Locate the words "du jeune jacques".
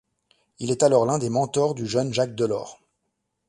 1.75-2.33